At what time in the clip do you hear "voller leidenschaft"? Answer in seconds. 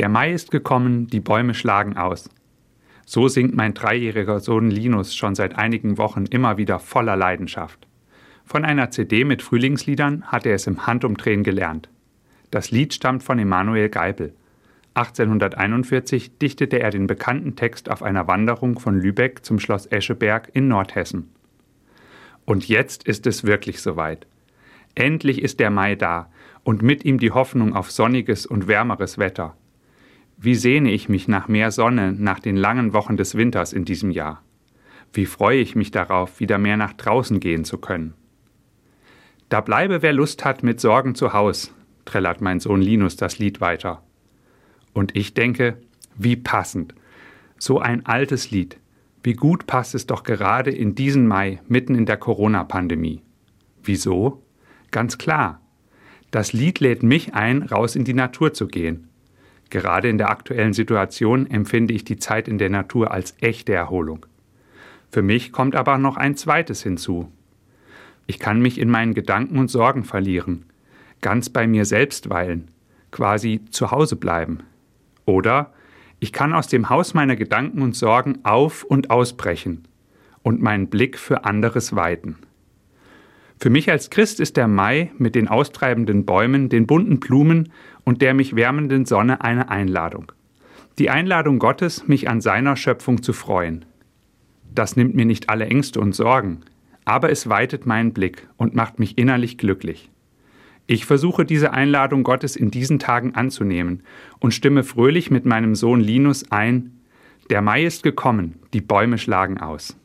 6.78-7.86